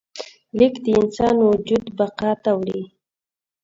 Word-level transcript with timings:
لیک 0.57 0.75
د 0.83 0.85
انسان 0.99 1.35
وجود 1.49 1.83
بقا 1.97 2.31
ته 2.43 2.51
وړي. 2.59 2.81